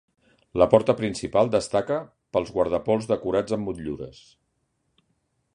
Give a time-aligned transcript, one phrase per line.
[0.61, 1.99] La porta principal destaca
[2.37, 4.27] pels guardapols decorats amb motllures.